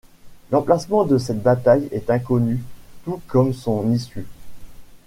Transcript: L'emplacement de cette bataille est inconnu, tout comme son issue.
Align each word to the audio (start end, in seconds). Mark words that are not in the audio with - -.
L'emplacement 0.51 1.05
de 1.05 1.19
cette 1.19 1.43
bataille 1.43 1.87
est 1.91 2.09
inconnu, 2.09 2.59
tout 3.05 3.21
comme 3.27 3.53
son 3.53 3.91
issue. 3.93 4.25